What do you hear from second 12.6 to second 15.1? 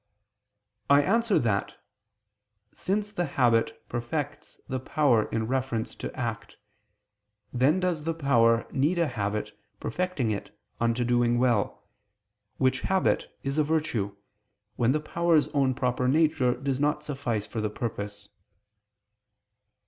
habit is a virtue, when the